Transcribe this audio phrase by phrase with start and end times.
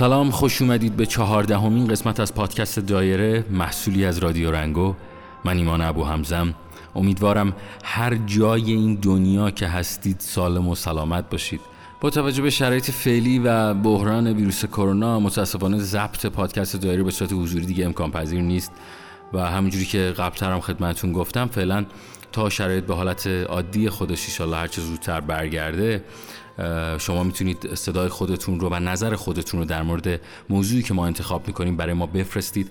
[0.00, 4.94] سلام خوش اومدید به چهاردهمین قسمت از پادکست دایره محصولی از رادیو رنگو.
[5.44, 6.54] من ایمان ابو همزم
[6.94, 7.52] امیدوارم
[7.84, 11.60] هر جای این دنیا که هستید سالم و سلامت باشید.
[12.00, 17.32] با توجه به شرایط فعلی و بحران ویروس کرونا متاسفانه ضبط پادکست دایره به صورت
[17.32, 18.72] حضوری دیگه امکان پذیر نیست.
[19.32, 21.86] و همونجوری که قبلتر هم خدمتتون گفتم فعلا
[22.32, 26.04] تا شرایط به حالت عادی خودش ان هر چه زودتر برگرده
[26.98, 31.46] شما می‌تونید صدای خودتون رو و نظر خودتون رو در مورد موضوعی که ما انتخاب
[31.46, 32.70] می‌کنیم برای ما بفرستید.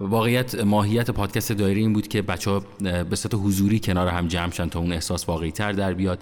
[0.00, 2.62] واقعیت ماهیت پادکست دایره این بود که بچه ها
[3.10, 6.18] به صورت حضوری کنار هم جمع شن تا اون احساس واقعی تر در بیاد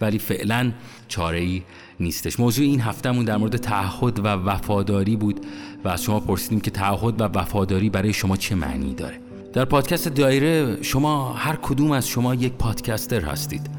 [0.00, 0.72] ولی فعلا
[1.08, 1.62] چاره ای
[2.00, 2.40] نیستش.
[2.40, 5.46] موضوع این هفتهمون در مورد تعهد و وفاداری بود
[5.84, 9.20] و از شما پرسیدیم که تعهد و وفاداری برای شما چه معنی داره.
[9.52, 13.70] در پادکست دایره شما هر کدوم از شما یک پادکستر هستید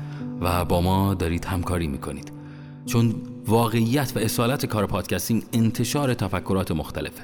[0.41, 2.38] و با ما دارید همکاری می‌کنید.
[2.89, 3.15] چون
[3.47, 7.23] واقعیت و اصالت کار پادکستینگ انتشار تفکرات مختلفه.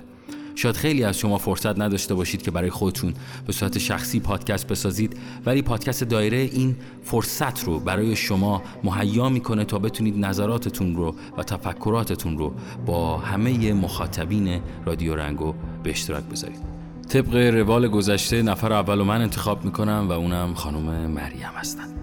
[0.56, 3.14] شاید خیلی از شما فرصت نداشته باشید که برای خودتون
[3.48, 9.66] به صورت شخصی پادکست بسازید ولی پادکست دایره این فرصت رو برای شما مهیا می‌کنه
[9.66, 12.54] تا بتونید نظراتتون رو و تفکراتتون رو
[12.86, 16.60] با همه مخاطبین رادیو رنگو به اشتراک بذارید.
[17.10, 21.95] طبق روال گذشته نفر اول من انتخاب می‌کنم و اونم خانم مریم هستن.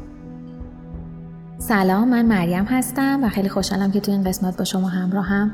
[1.69, 5.51] سلام من مریم هستم و خیلی خوشحالم که تو این قسمت با شما همراه هم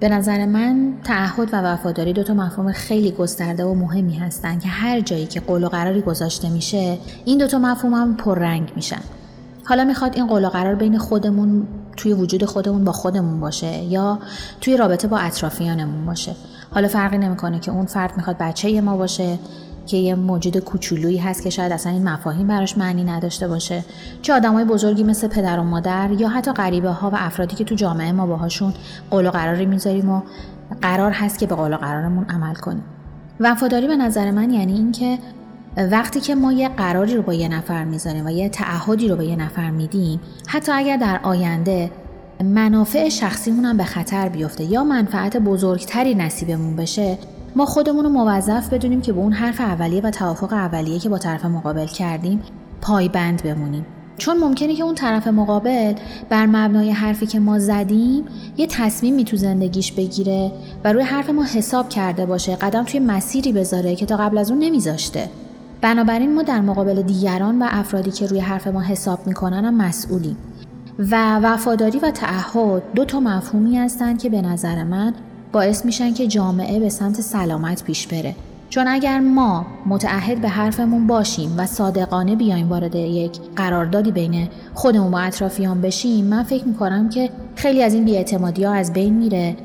[0.00, 4.68] به نظر من تعهد و وفاداری دو تا مفهوم خیلی گسترده و مهمی هستن که
[4.68, 9.00] هر جایی که قول و قراری گذاشته میشه این دو تا مفهوم هم پررنگ میشن.
[9.64, 11.66] حالا می‌خواد این قول و قرار بین خودمون
[11.96, 14.18] توی وجود خودمون با خودمون باشه یا
[14.60, 16.34] توی رابطه با اطرافیانمون باشه.
[16.70, 19.38] حالا فرقی نمی‌کنه که اون فرد می‌خواد بچه ما باشه
[19.86, 23.84] که یه موجود کوچولویی هست که شاید اصلا این مفاهیم براش معنی نداشته باشه.
[24.22, 27.74] چه آدمای بزرگی مثل پدر و مادر یا حتی غریبه ها و افرادی که تو
[27.74, 28.74] جامعه ما باهاشون
[29.10, 30.22] قول و قراری می‌ذاریم و
[30.82, 32.84] قرار هست که به قول و قرارمون عمل کنیم.
[33.40, 35.18] وفاداری به نظر من یعنی اینکه
[35.76, 39.26] وقتی که ما یه قراری رو با یه نفر می‌ذاریم و یه تعهدی رو به
[39.26, 41.90] یه نفر میدیم حتی اگر در آینده
[42.44, 47.18] منافع شخصیمون هم به خطر بیفته یا منفعت بزرگتری نصیبمون بشه
[47.56, 51.18] ما خودمون رو موظف بدونیم که به اون حرف اولیه و توافق اولیه که با
[51.18, 52.42] طرف مقابل کردیم
[52.80, 53.86] پایبند بمونیم.
[54.18, 55.94] چون ممکنه که اون طرف مقابل
[56.28, 58.24] بر مبنای حرفی که ما زدیم
[58.56, 60.52] یه تصمیمی تو زندگیش بگیره
[60.84, 64.50] و روی حرف ما حساب کرده باشه قدم توی مسیری بذاره که تا قبل از
[64.50, 65.28] اون نمیذاشته.
[65.80, 70.36] بنابراین ما در مقابل دیگران و افرادی که روی حرف ما حساب می‌کنن هم مسئولیم.
[70.98, 75.14] و وفاداری و تعهد دو تا مفهومی هستند که به نظر من
[75.54, 78.34] باعث میشن که جامعه به سمت سلامت پیش بره.
[78.68, 85.14] چون اگر ما متعهد به حرفمون باشیم و صادقانه بیایم وارد یک قراردادی بین خودمون
[85.14, 89.56] و اطرافیان بشیم من فکر می‌کنم که خیلی از این بیاعتمادی ها از بین میره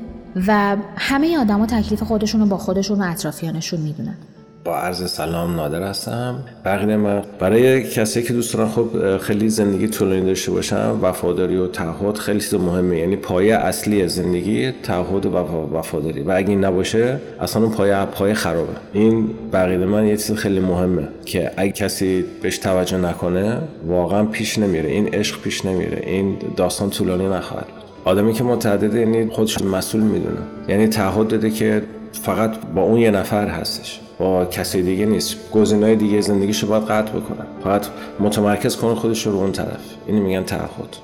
[0.46, 4.16] و همه آدما تکلیف خودشون رو با خودشون و اطرافیانشون می‌دونن.
[4.64, 6.38] با عرض سلام نادر هستم.
[6.64, 11.66] بقیه من برای کسی که دوست دارن خب خیلی زندگی طولانی داشته باشن وفاداری و
[11.66, 15.36] تعهد خیلی چیز مهمه یعنی پایه اصلی زندگی تعهد و
[15.76, 16.22] وفاداری.
[16.22, 18.72] و اگه این نباشه اصلا اون پایه پایه خرابه.
[18.92, 24.58] این بقیه من یه چیز خیلی مهمه که اگه کسی بهش توجه نکنه واقعا پیش
[24.58, 24.90] نمیره.
[24.90, 26.02] این عشق پیش نمیره.
[26.06, 27.66] این داستان طولانی نخواهد
[28.04, 30.40] آدمی که متعدد یعنی خودش مسئول می‌دونه.
[30.68, 31.82] یعنی تعهد داده که
[32.12, 34.00] فقط با اون یه نفر هستش.
[34.20, 35.36] با کسی دیگه نیست.
[35.52, 37.86] گزینه‌های دیگه زندگیشو باید قطع بکنه فقط
[38.20, 39.80] متمرکز کنه خودش رو اون طرف.
[40.06, 40.96] اینو میگن تعهد.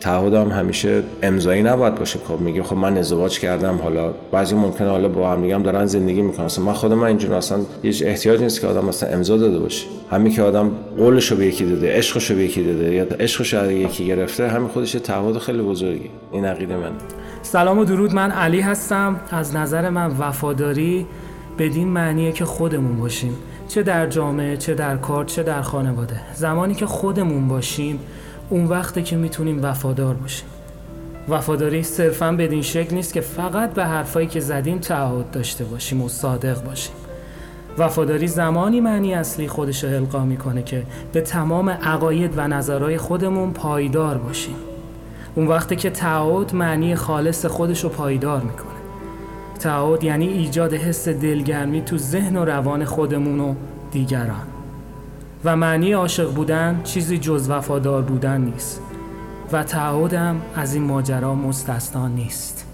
[0.00, 2.18] تعهد هم همیشه امضایی نباید باشه.
[2.28, 6.22] خب میگه خب من ازدواج کردم حالا بعضی ممکنه حالا با هم میگم دارن زندگی
[6.22, 6.48] می‌کنن.
[6.66, 9.86] من خودم من اینجوری اصلا هیچ احتیاج نیست که آدم مثلا امضا داده باشه.
[10.10, 13.54] همین که آدم قولش رو به یکی داده عشقش رو به یکی داده یا عشقش
[13.54, 16.92] رو یکی گرفته همین خودش تعهد خیلی بزرگی این عقیده من
[17.42, 18.14] سلام و درود.
[18.14, 19.20] من علی هستم.
[19.30, 21.06] از نظر من وفاداری
[21.58, 23.36] بدین معنیه که خودمون باشیم.
[23.68, 26.20] چه در جامعه چه در کار چه در خانواده.
[26.34, 27.98] زمانی که خودمون باشیم
[28.50, 30.48] اون وقته که می‌تونیم وفادار باشیم.
[31.28, 36.08] وفاداری صرفا بدین شکل نیست که فقط به حرفایی که زدیم تعهد داشته باشیم و
[36.08, 36.94] صادق باشیم.
[37.78, 40.82] وفاداری زمانی معنی اصلی خودش رو القا می‌کنه که
[41.12, 44.56] به تمام عقاید و نظرهای خودمون پایدار باشیم.
[45.34, 48.71] اون وقتی که تعهد معنی خالص خودش رو پایدار می‌کنه.
[49.62, 53.54] تعهد یعنی ایجاد حس دلگرمی تو ذهن و روان خودمون و
[53.92, 54.46] دیگران.
[55.44, 58.80] و معنی عاشق بودن چیزی جز وفادار بودن نیست.
[59.52, 62.66] و تعهدم از این ماجرا مستثنا نیست.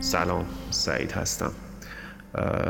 [0.00, 1.50] سلام سعید هستم.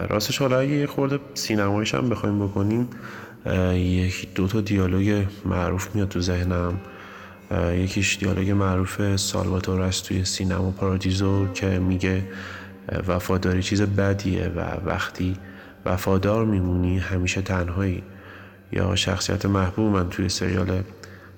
[0.08, 2.88] راستش حالا یه خورده سینمایش بخوایم بکنیم.
[3.74, 6.80] یک دو تا دیالوگ معروف میاد تو ذهنم.
[7.74, 12.24] یکیش دیالوگ معروف سالواتور است توی سینما پارادیزو که میگه
[13.08, 15.36] وفاداری چیز بدیه و وقتی
[15.86, 18.02] وفادار میمونی همیشه تنهایی.
[18.72, 20.82] یا شخصیت محبوب من توی سریال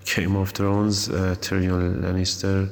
[0.05, 1.11] کیم آف ترونز
[1.41, 2.67] تریون لنیستر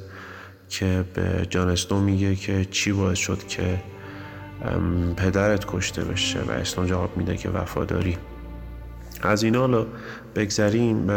[0.69, 3.81] که به جان اسنو میگه که چی باعث شد که
[5.17, 8.17] پدرت کشته بشه و اسنو جواب میده که وفاداری.
[9.21, 9.85] از این حالا
[10.35, 11.09] بگذریم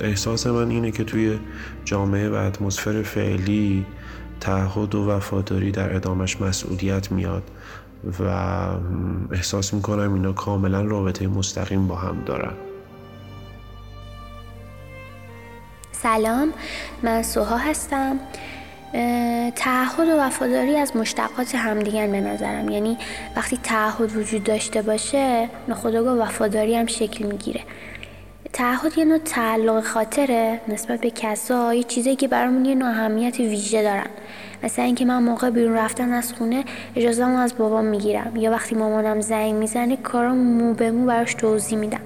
[0.00, 1.38] احساس من اینه که توی
[1.84, 3.86] جامعه و اتمسفر فعلی
[4.40, 7.42] تعهد و وفاداری در ادامش مسئولیت میاد
[8.20, 8.24] و
[9.32, 12.52] احساس می‌کنم اینا کاملا رابطه مستقیم با هم دارن.
[15.92, 16.52] سلام
[17.02, 18.16] من سوها هستم.
[19.56, 22.68] تعهد و وفاداری از مشتقات همدیگن به نظرم.
[22.68, 22.96] یعنی
[23.36, 27.60] وقتی تعهد وجود داشته باشه نخودآگاه وفاداری هم شکل می‌گیره.
[28.58, 33.40] تعهد یه نوع تعلق خاطره نسبت به کسا یه چیزایی که برامون یه نوع اهمیت
[33.40, 34.06] ویژه دارن.
[34.62, 36.64] مثلا اینکه من موقع بیرون رفتن از خونه
[36.96, 38.36] اجازه از بابام می‌گیرم.
[38.36, 42.00] یا وقتی مامانم زنگ می‌زنه کارم مو به مو براش توضیح میدم.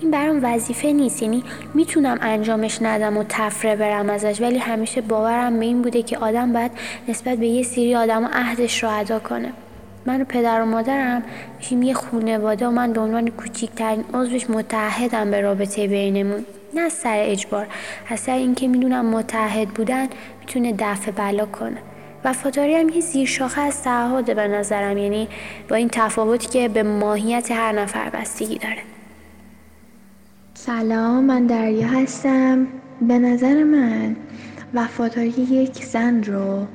[0.00, 1.44] این برام وظیفه نیست یعنی
[1.74, 6.52] می‌تونم انجامش ندم و تفره برم ازش ولی همیشه باورم به این بوده که آدم
[6.52, 6.72] باید
[7.08, 9.52] نسبت به یه سری آدم و عهدش رو ادا کنه.
[10.08, 11.22] من و پدر و مادرم
[11.58, 16.44] میشیم یه خونواده و من به عنوان کوچیکترین عضوش متحدم به رابطه بینمون.
[16.74, 17.66] نه از سر اجبار
[18.08, 20.06] از سر اینکه می‌دونم متحد بودن
[20.40, 21.76] می‌تونه دفع بلا کنه.
[22.24, 25.28] وفاداری هم یه زیر شاخه از تعهده به نظرم یعنی
[25.68, 28.82] با این تفاوتی که به ماهیت هر نفر بستگی داره.
[30.54, 32.66] سلام من دریا هستم.
[33.00, 34.16] به نظر من
[34.74, 36.66] وفاداری یک زن رو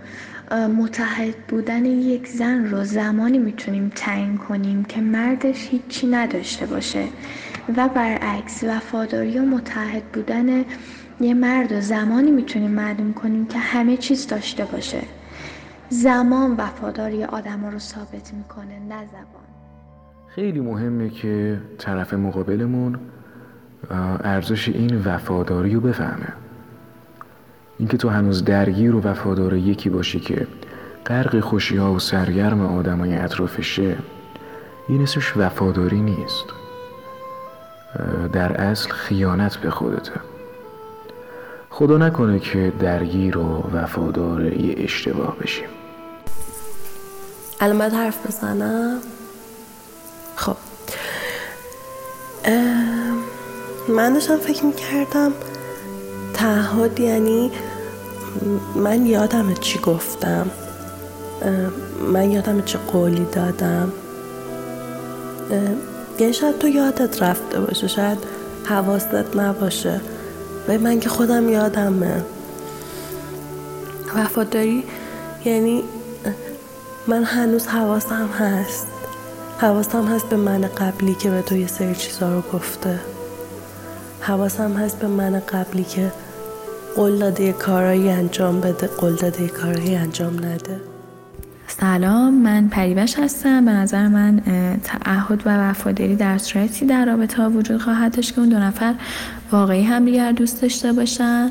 [0.54, 7.06] متحد بودن یک زن رو زمانی می‌تونیم تعیین کنیم که مردش هیچی نداشته باشه
[7.78, 10.66] و برعکس وفاداری و متحد بودن
[11.22, 15.02] یه مرد و زمانی می‌تونیم معلوم کنیم که همه چیز داشته باشه.
[15.90, 19.44] زمان وفاداری آدم رو ثابت می‌کنه نه زبان.
[20.28, 23.00] خیلی مهمه که طرف مقابلمون
[24.24, 26.34] ارزش این وفاداری رو بفهمه.
[27.80, 30.48] اینکه تو هنوز درگیر و وفادار یکی باشی که
[31.06, 33.98] غرق خوشی ها و سرگرم آدمای اطرافشه
[34.88, 36.46] این اسمش وفاداری نیست.
[38.34, 40.12] در اصل خیانت به خودته.
[41.70, 45.68] خدا نکنه که درگیر و وفادار یه اشتباه بشیم.
[47.60, 49.00] الان باید حرف بزنم؟
[50.36, 50.56] خب.
[53.90, 55.32] من داشتم فکر می‌کردم
[56.44, 57.52] تعهد یعنی
[58.76, 60.48] من یادم چی گفتم.
[62.14, 63.92] من یادم چه قولی دادم.
[66.20, 68.18] یعنی شاید تو یادت رفته باشه شاید
[68.66, 70.02] حواست نباشه.
[70.68, 72.24] به من که خودم یادمه.
[74.16, 74.84] وفاداری
[75.46, 75.84] یعنی
[77.08, 78.88] من هنوز حواسم هست.
[79.58, 83.00] حواسم هست به من قبلی که به تو یه سری چیزا رو گفته.
[84.22, 86.12] حواسم هست به من قبلی که
[86.96, 88.88] قول داده کارایی انجام بده.
[88.88, 90.82] قول داده کارایی انجام نده.
[91.68, 93.66] سلام من پریوش هستم.
[93.66, 94.42] به نظر من
[94.84, 98.96] تعهد و وفاداری در صورتی در رابطه ها وجود خواهد داشت که اون دو نفر
[99.52, 101.50] واقعی همدیگر دوست داشته باشن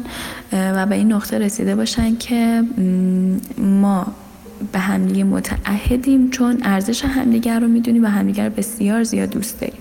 [0.52, 2.62] و به این نقطه رسیده باشن که
[3.58, 4.06] ما
[4.72, 9.78] به همدیگه متعهدیم چون ارزش همدیگر رو می‌دونیم و همدیگر بسیار زیاد دوست داریم.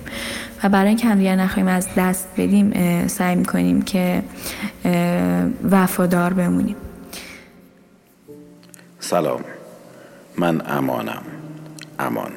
[0.63, 4.23] و برای اینکه همدیگر نخواهیم از دست بدیم سعی می‌کنیم که
[5.71, 6.75] وفادار بمونیم.
[8.99, 9.43] سلام.
[10.37, 11.23] من امانم.
[11.99, 12.31] امان.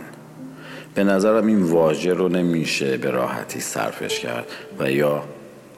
[0.95, 4.47] به نظرم این واژه رو نمیشه به راحتی صرفش کرد
[4.79, 5.25] و یا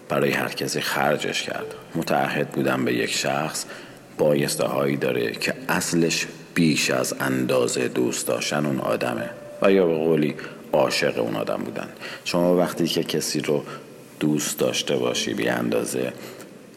[0.08, 1.74] برای هر کسی خرجش کرد.
[1.94, 3.64] متعهد بودن به یک شخص.
[4.18, 9.30] بایسته هایی داره که اصلش بیش از اندازه دوست داشتن اون آدمه.
[9.62, 10.34] و یا به قولی
[10.76, 11.88] عاشق اون آدم بودن.
[12.24, 13.64] شما وقتی که کسی رو
[14.20, 16.12] دوست داشته باشی بی اندازه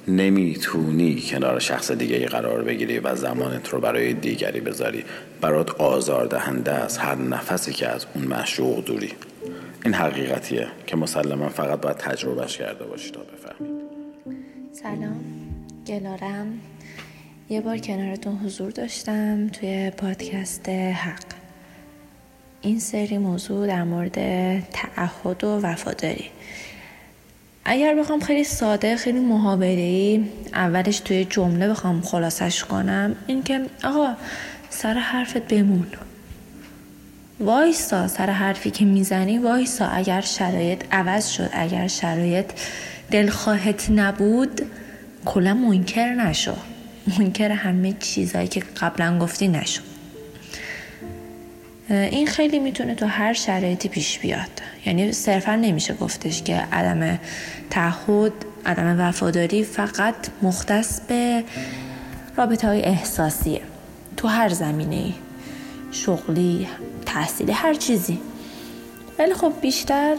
[0.08, 5.04] نمی‌تونی کنار شخص دیگه ای قرار بگیری و زمانت رو برای دیگری بذاری.
[5.42, 9.14] برات آزار دهنده از هر نفسی که از اون مشروق دوری.
[9.86, 13.82] این حقیقتیه که مسلما فقط باید تجربهش کرده باشی تا بفهمید
[14.72, 15.24] سلام.
[15.88, 16.60] گلارم.
[17.50, 21.39] یه بار کنارتون حضور داشتم توی پادکست حق.
[22.62, 24.14] این سری موضوع در مورد
[24.70, 26.26] تعهد و وفاداری.
[27.66, 30.20] اگر بخوام خیلی ساده خیلی محابره
[30.54, 34.14] اولش توی جمله بخوام خلاصش کنم این که آقا
[34.70, 35.88] سر حرفت بمون.
[37.40, 42.46] وایسا سر حرفی که می‌زنی وایسا اگر شرایط عوض شد اگر شرایط
[43.12, 44.62] دلخواهت نبود
[45.26, 46.56] کلا منکر نشو.
[47.20, 49.89] منکر همه چیزهایی که قبلا گفتی نشو.
[51.90, 54.50] این خیلی می‌تونه تو هر شرایطی پیش بیاد.
[54.86, 57.20] یعنی صرفا نمیشه گفتش که عدم
[57.70, 58.32] تعهد
[58.66, 61.44] عدم وفاداری فقط مختص به
[62.38, 63.62] رابطه های احساسیه
[64.18, 65.14] تو هر زمینه
[65.92, 66.68] شغلی
[67.06, 68.20] تحصیلی هر چیزی.
[69.20, 70.16] ولی خب بیشتر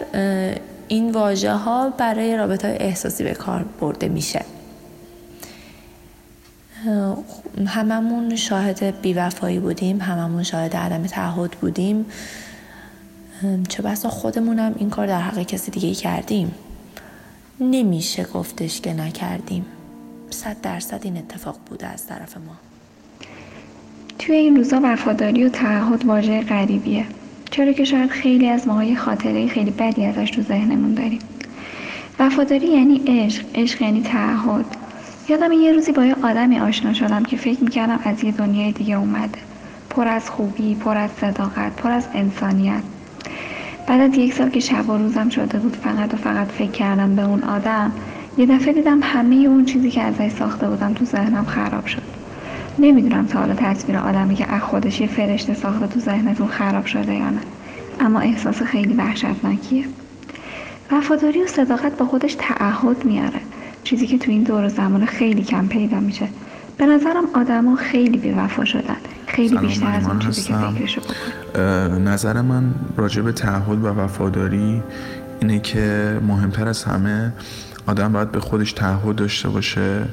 [0.88, 4.44] این واژه ها برای رابطه های احساسی به کار برده میشه.
[7.66, 12.06] هممون شاهد بیوفایی بودیم هممون شاهد عدم تعهد بودیم.
[13.68, 16.54] چه بسا خودمونم این کار در حق کسی دیگه کردیم.
[17.60, 19.66] نمیشه گفتش که نکردیم.
[20.30, 22.56] صد درصد این اتفاق بوده از طرف ما.
[24.18, 27.06] توی این روزا وفاداری و تعهد واژه غریبیه.
[27.50, 31.20] چرا که شاید خیلی از ماهای خاطره خیلی بدی ازش تو ذهنمون داریم.
[32.18, 33.44] وفاداری یعنی عشق.
[33.54, 34.79] عشق یعنی تعهد.
[35.28, 38.94] یادم یه روزی با یه آدمی آشنا شدم که فکر می‌کردم از یه دنیای دیگه
[38.94, 39.38] اومده.
[39.90, 42.82] پر از خوبی پر از صداقت پر از انسانیت.
[43.86, 47.16] بعد از یک سال که شب و روزم شده بود فقط و فقط فکر کردم
[47.16, 47.92] به اون آدم
[48.38, 52.02] یه دفعه دیدم همه اون چیزی که ازش ساخته بودم تو ذهنم خراب شد.
[52.78, 57.14] نمی‌دونم تا حالا تصویر آدمی که از خودش یه فرشته ساخته تو ذهنتون خراب شده
[57.14, 57.40] یا نه.
[58.00, 59.84] اما احساس خیلی وحشتناکیه.
[60.92, 63.40] وفاداری و صداقت با خودش تعهد میاره.
[63.90, 66.28] چیزی که تو این دور زمان خیلی کم پیدا میشه.
[66.78, 68.96] به نظرم آدما خیلی بیوفا شدن.
[69.26, 71.00] خیلی بیشتر از اون چیزی که فکرشو
[71.98, 74.82] نظر من راجع به تعهد و وفاداری
[75.40, 77.32] اینه که مهمتر از همه
[77.86, 80.04] آدم باید به خودش تعهد داشته باشه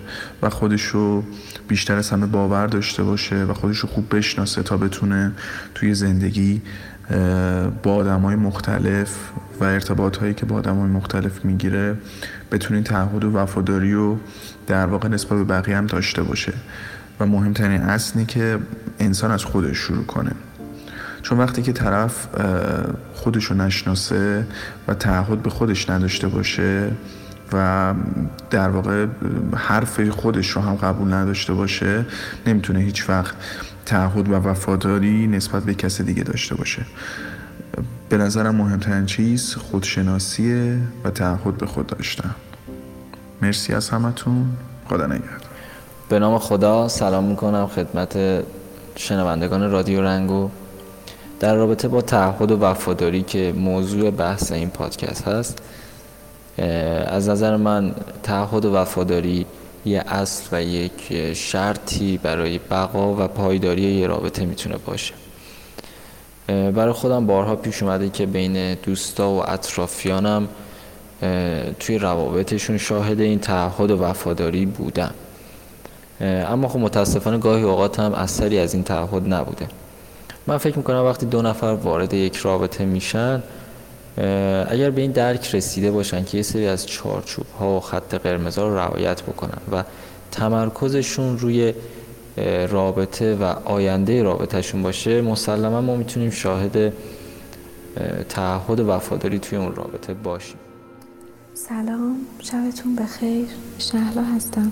[0.42, 1.24] و خودش رو
[1.68, 5.32] بیشتر از همه باور داشته باشه و خودش رو خوب بشناسه تا بتونه
[5.76, 6.62] توی زندگی
[7.84, 9.18] با آدم های مختلف
[9.60, 11.96] و ارتباط هایی که با آدم های مختلف می‌گیره
[12.52, 14.16] بتونین تعهد و وفاداری و
[14.68, 16.54] در واقع نسبت به بقیه هم داشته باشه.
[17.20, 18.60] و مهمترین اصلی که
[19.00, 20.32] انسان از خودش شروع کنه.
[21.22, 22.28] چون وقتی که طرف
[23.14, 24.48] خودش رو نشناسه
[24.88, 26.92] و تعهد به خودش نداشته باشه
[27.54, 27.94] و
[28.50, 29.06] در واقع
[29.56, 32.06] حرف خودش رو هم قبول نداشته باشه
[32.48, 33.36] نمی‌تونه هیچ وقت
[33.86, 36.86] تعهد و وفاداری نسبت به کسی دیگه داشته باشه.
[38.10, 42.36] به نظرم مهمترین چیز خودشناسیه و تعهد به خود داشتن.
[43.42, 44.46] مرسی از همتون.
[44.90, 45.40] خدا نگهدار.
[46.10, 48.44] به نام خدا سلام می‌کنم خدمت
[48.96, 50.50] شنوندگان رادیو رنگو.
[51.40, 55.62] در رابطه با تعهد و وفاداری که موضوع بحث این پادکست هست
[57.08, 59.46] از نظر من تعهد و وفاداری
[59.86, 65.14] یه اصل و یک شرطی برای بقا و پایداری یه رابطه می‌تونه باشه.
[66.48, 70.48] برای خودم بارها پیش اومده که بین دوستا و اطرافیانم
[71.80, 75.14] توی روابطشون شاهد این تعهد و وفاداری بودم
[76.22, 79.68] اما خب متاسفانه گاهی اوقات هم اثری از این تعهد نبوده.
[80.48, 83.44] من فکر می‌کنم وقتی دو نفر وارد یک رابطه میشن
[84.68, 88.58] اگر به این درک رسیده باشن که یه سری از چارچوب ها و خط قرمز
[88.58, 89.84] ها رو رعایت بکنن و
[90.32, 91.74] تمرکزشون روی
[92.70, 96.94] رابطه و آینده رابطهشون باشه مسلما ما می‌تونیم شاهد
[98.30, 100.58] تعهد وفاداری توی اون رابطه باشیم.
[101.54, 103.48] سلام شبتون بخیر.
[103.80, 104.72] شهلا هستم.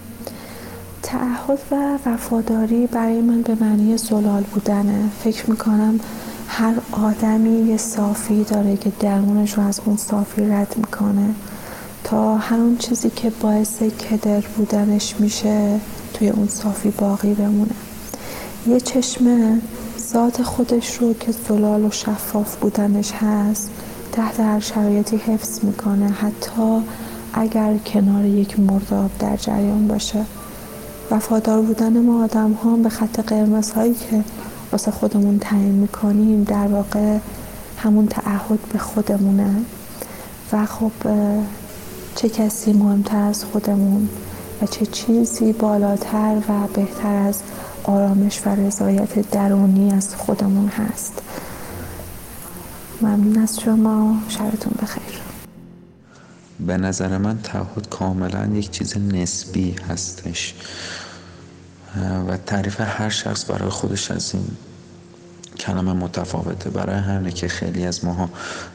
[1.04, 5.10] تعهد و وفاداری برای من به معنی زلال بودنه.
[5.24, 6.00] فکر می‌کنم
[6.48, 11.30] هر آدمی یه صافی داره که درونش رو از اون صافی رد می‌کنه.
[12.04, 15.80] تا هر چیزی که باعث کدر بودنش میشه
[16.16, 17.72] توی اون صافی باقی بمونه.
[18.68, 19.62] یه چشمه
[20.14, 23.70] ذات خودش رو که زلال و شفاف بودنش هست
[24.12, 26.10] تحت هر شرایطی حفظ می‌کنه.
[26.10, 26.82] حتی
[27.34, 30.26] اگر کنار یک مرداب در جریان باشه.
[31.12, 34.24] وفادار بودن ما آدم ها به خط قرمز هایی که
[34.72, 37.18] واسه خودمون تعیین می‌کنیم در واقع
[37.78, 39.56] همون تعهد به خودمونه.
[40.52, 40.92] و خب
[42.16, 44.10] چه کسی مهمتر از خودمون؟
[44.62, 47.42] و چه چیزی بالاتر و بهتر از
[47.84, 51.22] آرامش و رضایت درونی از خودمون هست.
[53.02, 54.18] ممنون از شما.
[54.30, 55.22] شبتون بخیر.
[56.60, 60.56] به نظر من تعهد کاملا یک چیز نسبی هستش.
[62.28, 64.48] و تعریف هر شخص برای خودش از این
[65.58, 66.70] کلمه متفاوته.
[66.70, 68.30] برای همینه که خیلی از ماها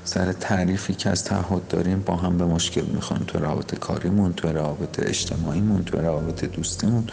[0.04, 4.48] سر تعریفی که از تعهد داریم با هم به مشکل می‌خوایم تو روابط کاریمون تو
[4.48, 7.06] روابط اجتماعیمون تو روابط دوستیمون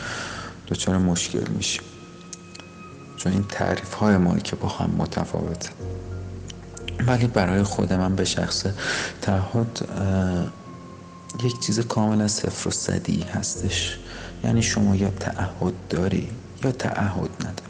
[0.67, 1.83] دچار مشکل میشیم.
[3.17, 5.69] چون این تعریف های ما که با هم متفاوته.
[7.07, 8.65] ولی برای خود من به شخص
[9.21, 9.89] تعهد
[11.43, 13.97] یک چیز کاملا صفر و صدی هستش.
[14.43, 16.29] یعنی شما یا تعهد داری
[16.63, 17.66] یا تعهد نداری.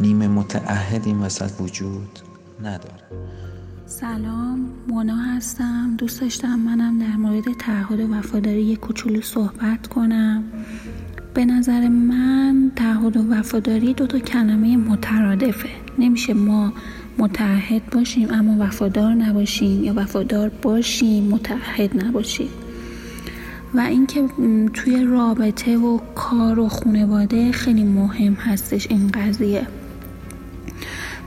[0.00, 2.18] نیمه متعهد این وسط وجود
[2.62, 3.04] نداره
[3.86, 5.94] سلام مونا هستم.
[5.98, 10.44] دوست داشتم منم در مورد تعهد و وفاداری یک کوچولو صحبت کنم.
[11.34, 15.68] به نظر من تعهد و وفاداری دو تا کلمه مترادفه.
[15.98, 16.72] نمیشه ما
[17.18, 22.48] متعهد باشیم اما وفادار نباشیم یا وفادار باشیم متعهد نباشیم.
[23.74, 24.24] و اینکه
[24.74, 29.66] توی رابطه و کار و خانواده خیلی مهم هستش این قضیه.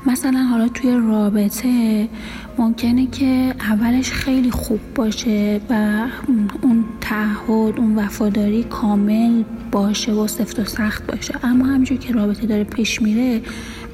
[0.06, 2.10] مثلا حالا توی رابطه
[2.58, 6.06] ممکنه که اولش خیلی خوب باشه و
[6.62, 11.34] اون تعهد اون وفاداری کامل باشه و سفت و سخت باشه.
[11.44, 13.42] اما همینجور که رابطه داره پیش میره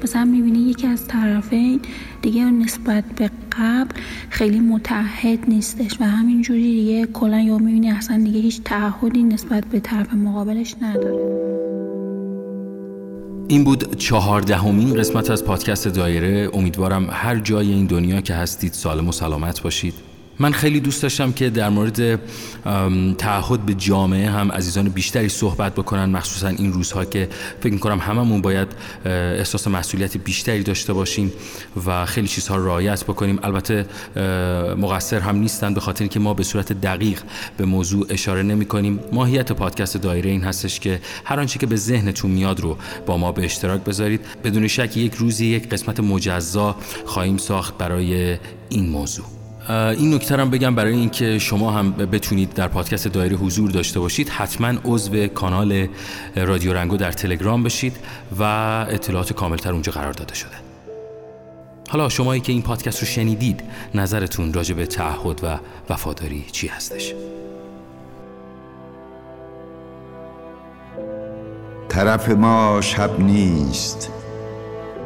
[0.02, 1.80] مثلا می‌بینی یکی از طرفین
[2.22, 3.94] دیگه نسبت به قبل
[4.30, 9.80] خیلی متحد نیستش و همینجوری دیگه کلا یا می‌بینی اصلا دیگه هیچ تعهدی نسبت به
[9.80, 11.40] طرف مقابلش نداره.
[13.48, 16.50] این بود چهاردهمین قسمت از پادکست دایره.
[16.52, 19.94] امیدوارم هر جای این دنیا که هستید سالم و سلامت باشید.
[20.40, 22.20] من خیلی دوست داشتم که در مورد
[23.18, 27.28] تعهد به جامعه هم عزیزان بیشتری صحبت بکنن مخصوصا این روزها که
[27.60, 28.68] فکر می‌کنم هممون باید
[29.04, 31.32] احساس مسئولیت بیشتری داشته باشیم
[31.86, 33.38] و خیلی چیزها رعایت بکنیم.
[33.42, 33.86] البته
[34.76, 37.20] مقصر هم نیستن به خاطر که ما به صورت دقیق
[37.56, 41.76] به موضوع اشاره نمی کنیم ماهیت پادکست دایره این هستش که هر آنچه که به
[41.76, 44.20] ذهنتون میاد رو با ما به اشتراک بذارید.
[44.44, 49.39] بدون شک یک روزی یک قسمت مجزا خواهیم ساخت برای این موضوع.
[49.68, 54.28] این نکته هم بگم برای اینکه شما هم بتونید در پادکست دایره حضور داشته باشید
[54.28, 55.86] حتما عضو کانال
[56.36, 57.96] رادیو رنگو در تلگرام بشید
[58.38, 58.42] و
[58.90, 60.56] اطلاعات کاملتر اونجا قرار داده شده.
[61.88, 63.62] حالا شمایی که این پادکست رو شنیدید
[63.94, 65.58] نظرتون راجع به تعهد و
[65.92, 67.14] وفاداری چی هستش؟
[71.88, 74.10] طرف ما شب نیست.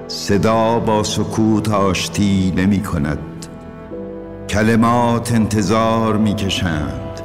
[0.08, 3.33] صدا با سکوت آشتی نمی کند
[4.54, 7.20] کلمات انتظار می‌کشند.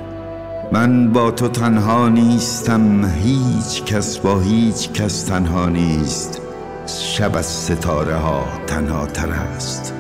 [0.72, 6.42] من با تو تنها نیستم هیچ کس با هیچ کس تنها نیست.
[6.88, 9.94] شب از ستاره ها تنها تر است.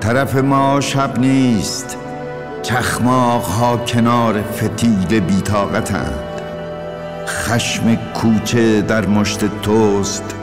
[0.00, 1.96] طرف ما شب نیست.
[2.62, 6.40] چخماق ها کنار فتیل بیتاقتند
[7.26, 10.34] خشم کوچه در مشت توست.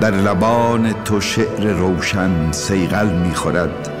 [0.00, 3.95] در لبان تو شعر روشن سیغل می‌خورد.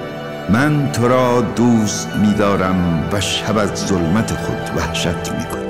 [0.48, 5.65] من تو را دوست میدارم و شب از ظلمت خود وحشت می‌کنم.